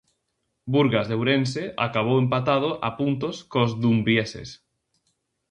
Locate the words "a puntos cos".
2.87-3.71